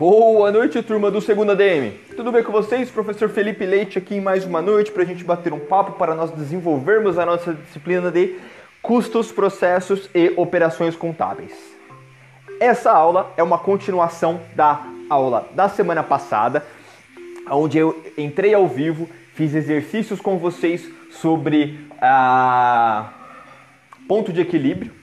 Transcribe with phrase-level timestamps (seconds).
[0.00, 1.90] Boa noite, turma do Segunda DM.
[2.16, 2.90] Tudo bem com vocês?
[2.90, 6.14] Professor Felipe Leite aqui em mais uma noite para a gente bater um papo para
[6.14, 8.38] nós desenvolvermos a nossa disciplina de
[8.80, 11.52] custos, processos e operações contábeis.
[12.58, 16.64] Essa aula é uma continuação da aula da semana passada,
[17.50, 23.12] onde eu entrei ao vivo, fiz exercícios com vocês sobre a
[24.08, 24.94] ponto de equilíbrio,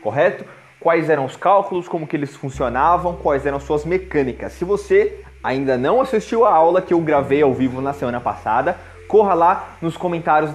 [0.00, 0.42] correto?
[0.80, 4.52] Quais eram os cálculos, como que eles funcionavam, quais eram suas mecânicas.
[4.52, 8.76] Se você ainda não assistiu a aula que eu gravei ao vivo na semana passada,
[9.08, 10.52] corra lá nos comentários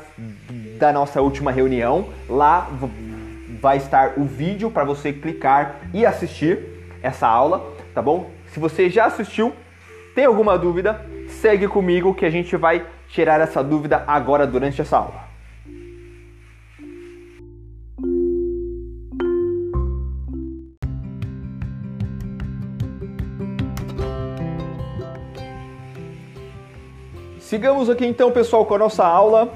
[0.77, 2.07] da nossa última reunião.
[2.29, 2.69] Lá
[3.59, 6.59] vai estar o vídeo para você clicar e assistir
[7.01, 8.29] essa aula, tá bom?
[8.53, 9.53] Se você já assistiu,
[10.15, 14.97] tem alguma dúvida, segue comigo que a gente vai tirar essa dúvida agora durante essa
[14.97, 15.32] aula.
[27.53, 29.53] Sigamos aqui então, pessoal, com a nossa aula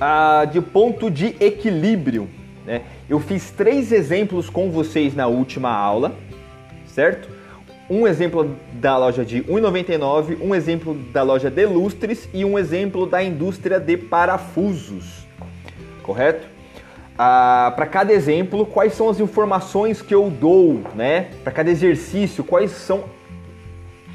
[0.00, 2.28] ah, de ponto de equilíbrio.
[2.66, 2.82] Né?
[3.08, 6.16] Eu fiz três exemplos com vocês na última aula,
[6.84, 7.28] certo?
[7.88, 13.06] Um exemplo da loja de 1,99, um exemplo da loja de lustres e um exemplo
[13.06, 15.24] da indústria de parafusos,
[16.02, 16.44] correto?
[17.16, 21.30] Ah, Para cada exemplo, quais são as informações que eu dou, né?
[21.44, 23.04] Para cada exercício, quais são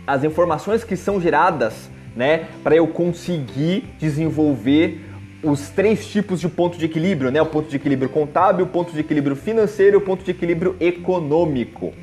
[0.05, 5.05] as informações que são geradas né, para eu conseguir desenvolver
[5.43, 7.39] os três tipos de ponto de equilíbrio, né?
[7.39, 11.93] O ponto de equilíbrio contábil, o ponto de equilíbrio financeiro o ponto de equilíbrio econômico.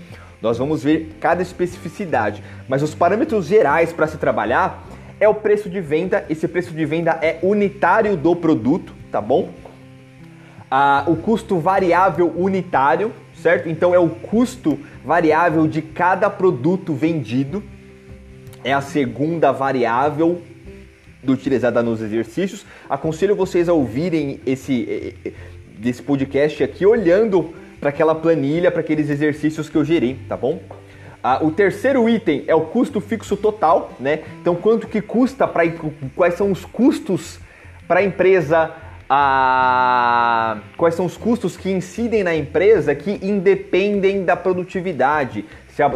[0.41, 4.87] Nós vamos ver cada especificidade, mas os parâmetros gerais para se trabalhar
[5.19, 6.25] é o preço de venda.
[6.31, 9.51] Esse preço de venda é unitário do produto, tá bom?
[10.71, 13.11] Ah, o custo variável unitário,
[13.43, 13.69] certo?
[13.69, 17.65] Então é o custo variável de cada produto vendido
[18.65, 20.43] é a segunda variável
[21.27, 22.67] utilizada nos exercícios.
[22.89, 25.15] Aconselho vocês a ouvirem esse,
[25.85, 30.61] esse podcast aqui olhando para aquela planilha, para aqueles exercícios que eu gerei, tá bom?
[31.23, 34.21] Ah, o terceiro item é o custo fixo total, né?
[34.41, 35.63] Então, quanto que custa para
[36.15, 37.39] quais são os custos
[37.87, 38.75] para a empresa
[39.09, 45.45] a, quais são os custos que incidem na empresa que independem da produtividade.
[45.75, 45.91] Se a,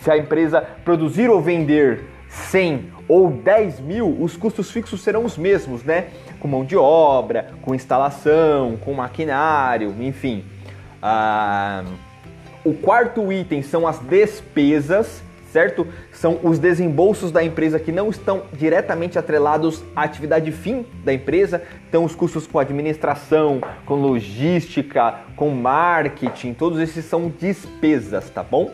[0.00, 5.36] se a empresa produzir ou vender 100 ou 10 mil, os custos fixos serão os
[5.36, 6.06] mesmos, né?
[6.40, 10.42] Com mão de obra, com instalação, com maquinário, enfim.
[11.02, 11.84] Ah,
[12.64, 15.22] o quarto item são as despesas
[15.54, 15.86] certo?
[16.10, 21.62] São os desembolsos da empresa que não estão diretamente atrelados à atividade fim da empresa,
[21.88, 28.72] então os custos com administração, com logística, com marketing, todos esses são despesas, tá bom?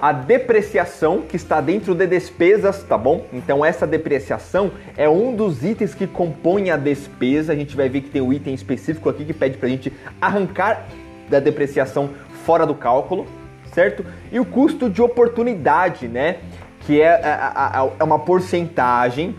[0.00, 3.24] A depreciação que está dentro de despesas, tá bom?
[3.32, 7.54] Então essa depreciação é um dos itens que compõe a despesa.
[7.54, 9.90] A gente vai ver que tem um item específico aqui que pede para a gente
[10.20, 10.86] arrancar
[11.30, 12.10] da depreciação
[12.44, 13.26] fora do cálculo,
[13.72, 14.04] certo?
[14.30, 16.36] E o custo de oportunidade, né?
[16.80, 19.34] Que é, é, é uma porcentagem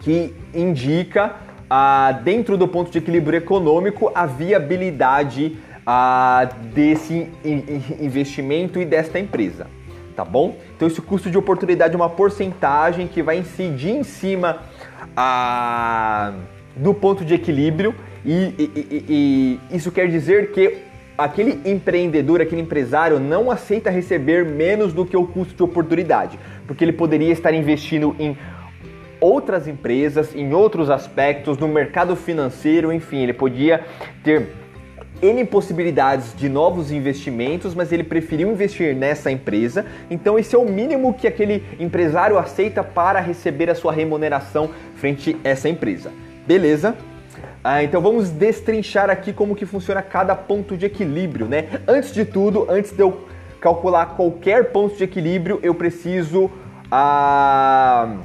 [0.00, 1.36] que indica,
[1.68, 7.28] ah, dentro do ponto de equilíbrio econômico, a viabilidade ah, desse
[8.00, 9.66] investimento e desta empresa,
[10.20, 10.54] tá bom?
[10.76, 14.58] Então, esse custo de oportunidade é uma porcentagem que vai incidir em cima
[15.16, 16.34] ah,
[16.76, 20.76] do ponto de equilíbrio e, e, e, e isso quer dizer que
[21.16, 26.84] aquele empreendedor, aquele empresário não aceita receber menos do que o custo de oportunidade, porque
[26.84, 28.36] ele poderia estar investindo em
[29.22, 33.86] outras empresas, em outros aspectos, no mercado financeiro, enfim, ele podia
[34.22, 34.59] ter
[35.22, 39.84] N possibilidades de novos investimentos, mas ele preferiu investir nessa empresa.
[40.10, 45.36] Então, esse é o mínimo que aquele empresário aceita para receber a sua remuneração frente
[45.44, 46.10] a essa empresa.
[46.46, 46.96] Beleza?
[47.62, 51.68] Ah, então vamos destrinchar aqui como que funciona cada ponto de equilíbrio, né?
[51.86, 53.26] Antes de tudo, antes de eu
[53.60, 56.50] calcular qualquer ponto de equilíbrio, eu preciso
[56.90, 58.16] ah,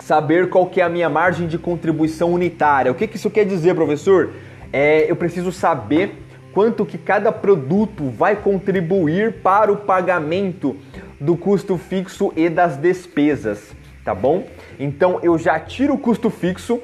[0.00, 2.90] saber qual que é a minha margem de contribuição unitária.
[2.90, 4.30] O que, que isso quer dizer, professor?
[4.72, 6.22] É, eu preciso saber
[6.52, 10.76] quanto que cada produto vai contribuir para o pagamento
[11.20, 13.74] do custo fixo e das despesas,
[14.04, 14.46] tá bom?
[14.78, 16.80] Então eu já tiro o custo fixo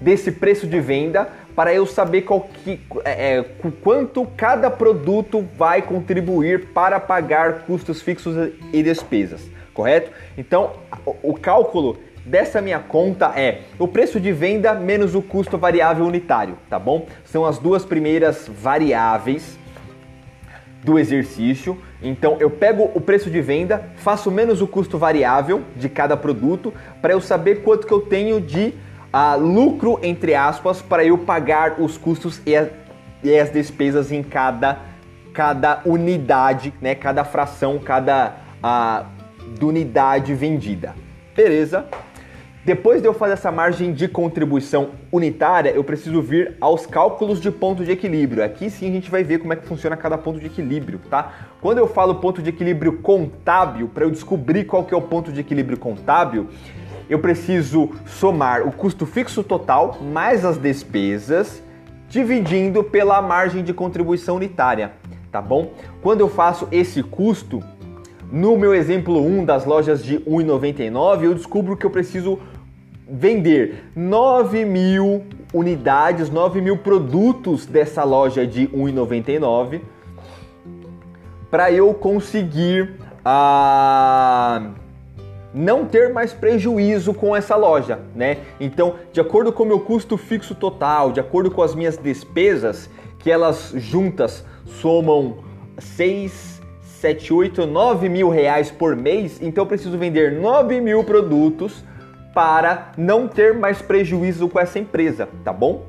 [0.00, 3.44] desse preço de venda para eu saber qual que, é, é
[3.82, 8.34] quanto cada produto vai contribuir para pagar custos fixos
[8.72, 10.10] e despesas, correto?
[10.36, 10.72] Então,
[11.22, 16.56] o cálculo dessa minha conta é o preço de venda menos o custo variável unitário,
[16.68, 17.06] tá bom?
[17.24, 19.58] São as duas primeiras variáveis
[20.82, 21.78] do exercício.
[22.02, 26.72] Então eu pego o preço de venda, faço menos o custo variável de cada produto
[27.00, 28.74] para eu saber quanto que eu tenho de
[29.12, 32.68] uh, lucro entre aspas para eu pagar os custos e, a,
[33.22, 34.90] e, as despesas em cada
[35.32, 36.94] cada unidade, né?
[36.94, 40.94] Cada fração, cada uh, unidade vendida.
[41.34, 41.86] Beleza?
[42.64, 47.50] Depois de eu fazer essa margem de contribuição unitária, eu preciso vir aos cálculos de
[47.50, 48.44] ponto de equilíbrio.
[48.44, 51.32] Aqui sim a gente vai ver como é que funciona cada ponto de equilíbrio, tá?
[51.60, 55.32] Quando eu falo ponto de equilíbrio contábil, para eu descobrir qual que é o ponto
[55.32, 56.46] de equilíbrio contábil,
[57.10, 61.60] eu preciso somar o custo fixo total mais as despesas,
[62.08, 64.92] dividindo pela margem de contribuição unitária,
[65.32, 65.72] tá bom?
[66.00, 67.60] Quando eu faço esse custo,
[68.32, 72.38] no meu exemplo 1 das lojas de 1,99, eu descubro que eu preciso
[73.08, 79.80] vender 9 mil unidades, 9 mil produtos dessa loja de 1,99
[81.50, 82.94] para eu conseguir
[83.24, 84.70] ah,
[85.52, 88.38] não ter mais prejuízo com essa loja, né?
[88.58, 92.88] Então, de acordo com o meu custo fixo total, de acordo com as minhas despesas,
[93.18, 95.38] que elas juntas somam
[95.78, 96.52] 6
[97.02, 101.84] 7, 8, 9 mil reais por mês, então eu preciso vender 9 mil produtos
[102.34, 105.84] para não ter mais prejuízo com essa empresa, tá bom?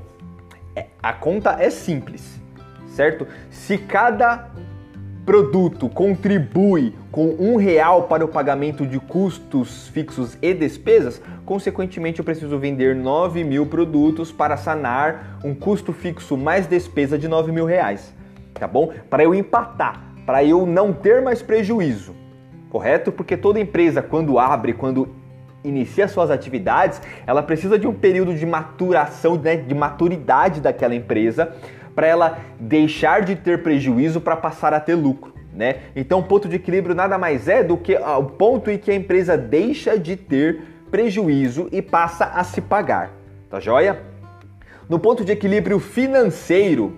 [0.75, 2.39] É, a conta é simples,
[2.87, 3.27] certo?
[3.49, 4.49] Se cada
[5.25, 12.25] produto contribui com um real para o pagamento de custos fixos e despesas, consequentemente eu
[12.25, 17.65] preciso vender 9 mil produtos para sanar um custo fixo mais despesa de 9 mil
[17.65, 18.13] reais,
[18.53, 18.91] tá bom?
[19.09, 22.15] Para eu empatar para eu não ter mais prejuízo,
[22.69, 23.11] correto?
[23.11, 25.09] Porque toda empresa, quando abre, quando
[25.63, 31.55] inicia suas atividades, ela precisa de um período de maturação, né, de maturidade daquela empresa,
[31.95, 35.33] para ela deixar de ter prejuízo para passar a ter lucro.
[35.53, 35.81] Né?
[35.95, 38.95] Então, o ponto de equilíbrio nada mais é do que o ponto em que a
[38.95, 43.11] empresa deixa de ter prejuízo e passa a se pagar.
[43.49, 44.01] Tá joia?
[44.89, 46.95] No ponto de equilíbrio financeiro,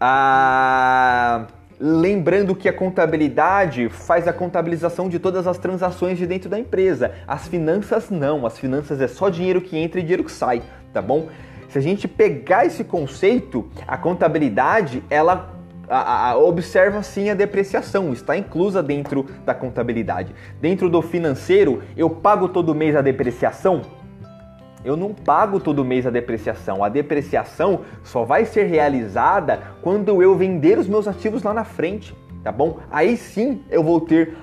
[0.00, 1.46] a
[1.80, 7.12] Lembrando que a contabilidade faz a contabilização de todas as transações de dentro da empresa.
[7.26, 10.60] As finanças não, as finanças é só dinheiro que entra e dinheiro que sai,
[10.92, 11.28] tá bom?
[11.68, 15.54] Se a gente pegar esse conceito, a contabilidade ela
[15.88, 20.34] a, a, observa sim a depreciação, está inclusa dentro da contabilidade.
[20.60, 23.82] Dentro do financeiro, eu pago todo mês a depreciação?
[24.84, 26.84] Eu não pago todo mês a depreciação.
[26.84, 32.14] A depreciação só vai ser realizada quando eu vender os meus ativos lá na frente,
[32.44, 32.78] tá bom?
[32.90, 34.36] Aí sim eu vou ter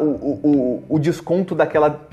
[0.00, 2.08] o, o, o desconto daquela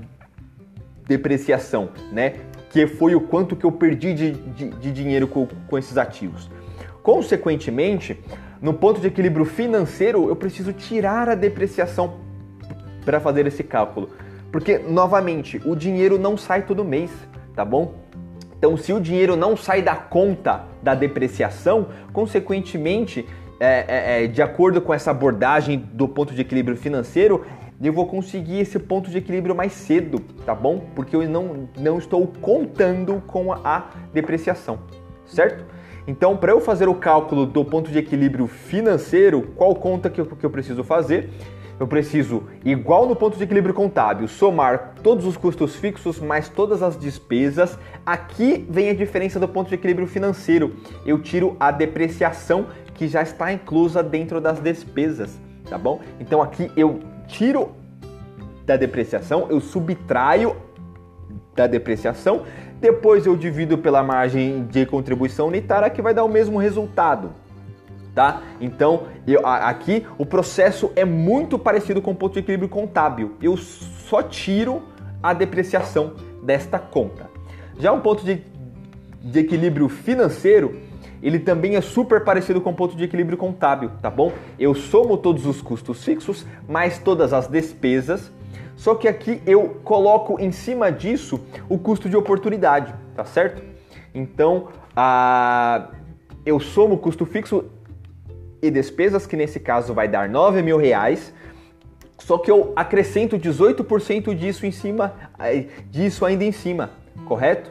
[1.07, 2.35] depreciação, né?
[2.69, 6.49] Que foi o quanto que eu perdi de, de, de dinheiro com, com esses ativos.
[7.01, 8.19] Consequentemente,
[8.61, 12.15] no ponto de equilíbrio financeiro, eu preciso tirar a depreciação
[13.03, 14.09] para fazer esse cálculo.
[14.51, 17.11] Porque, novamente, o dinheiro não sai todo mês
[17.55, 17.95] tá bom?
[18.57, 23.27] Então, se o dinheiro não sai da conta da depreciação, consequentemente,
[23.59, 27.45] é, é, é, de acordo com essa abordagem do ponto de equilíbrio financeiro,
[27.81, 30.85] eu vou conseguir esse ponto de equilíbrio mais cedo, tá bom?
[30.95, 34.79] Porque eu não, não estou contando com a depreciação,
[35.25, 35.65] certo?
[36.07, 40.25] Então, para eu fazer o cálculo do ponto de equilíbrio financeiro, qual conta que eu,
[40.25, 41.29] que eu preciso fazer?
[41.79, 46.83] Eu preciso, igual no ponto de equilíbrio contábil, somar todos os custos fixos mais todas
[46.83, 47.77] as despesas.
[48.05, 50.75] Aqui vem a diferença do ponto de equilíbrio financeiro.
[51.05, 55.99] Eu tiro a depreciação que já está inclusa dentro das despesas, tá bom?
[56.19, 57.71] Então aqui eu tiro
[58.65, 60.55] da depreciação, eu subtraio
[61.55, 62.43] da depreciação,
[62.79, 67.42] depois eu divido pela margem de contribuição unitária que vai dar o mesmo resultado
[68.13, 68.41] tá?
[68.59, 73.33] Então, eu, aqui o processo é muito parecido com o ponto de equilíbrio contábil.
[73.41, 74.83] Eu só tiro
[75.21, 77.29] a depreciação desta conta.
[77.79, 78.43] Já um ponto de,
[79.21, 80.79] de equilíbrio financeiro,
[81.21, 84.31] ele também é super parecido com o ponto de equilíbrio contábil, tá bom?
[84.59, 88.31] Eu somo todos os custos fixos mais todas as despesas,
[88.75, 91.39] só que aqui eu coloco em cima disso
[91.69, 93.63] o custo de oportunidade, tá certo?
[94.13, 95.89] Então, a...
[96.45, 97.65] eu somo o custo fixo
[98.63, 101.33] e despesas, que nesse caso vai dar 9 mil reais.
[102.17, 105.13] Só que eu acrescento 18% disso em cima,
[105.91, 106.91] disso ainda em cima,
[107.25, 107.69] correto?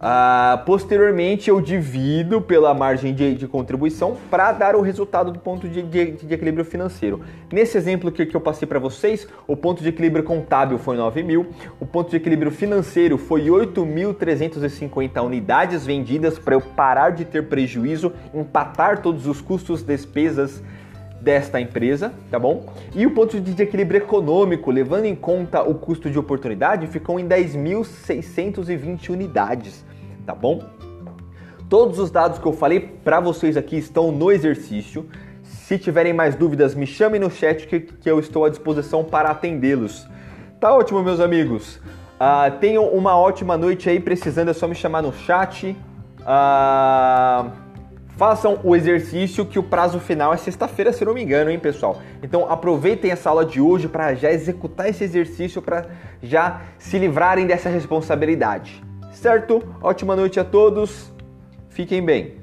[0.00, 5.68] Uh, posteriormente eu divido pela margem de, de contribuição para dar o resultado do ponto
[5.68, 7.20] de, de, de equilíbrio financeiro.
[7.52, 11.22] Nesse exemplo que, que eu passei para vocês, o ponto de equilíbrio contábil foi 9
[11.22, 17.48] mil, o ponto de equilíbrio financeiro foi 8.350 unidades vendidas para eu parar de ter
[17.48, 20.62] prejuízo, empatar todos os custos, despesas
[21.20, 22.66] desta empresa, tá bom?
[22.94, 27.28] E o ponto de equilíbrio econômico, levando em conta o custo de oportunidade, ficou em
[27.28, 29.84] 10.620 unidades,
[30.26, 30.62] tá bom?
[31.68, 35.06] Todos os dados que eu falei para vocês aqui estão no exercício.
[35.42, 39.30] Se tiverem mais dúvidas, me chamem no chat que, que eu estou à disposição para
[39.30, 40.08] atendê-los.
[40.58, 41.76] Tá ótimo, meus amigos.
[41.76, 44.00] Uh, tenham uma ótima noite aí.
[44.00, 45.76] Precisando é só me chamar no chat.
[46.20, 47.69] Uh,
[48.20, 52.02] façam o exercício que o prazo final é sexta-feira, se não me engano, hein, pessoal?
[52.22, 55.86] Então aproveitem essa aula de hoje para já executar esse exercício para
[56.22, 58.84] já se livrarem dessa responsabilidade.
[59.10, 59.62] Certo?
[59.80, 61.10] Ótima noite a todos.
[61.70, 62.39] Fiquem bem.